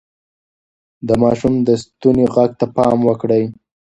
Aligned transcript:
د 1.07 1.09
ماشوم 1.21 1.53
د 1.67 1.69
ستوني 1.81 2.25
غږ 2.33 2.51
ته 2.59 2.65
پام 2.75 2.97
وکړئ. 3.07 3.43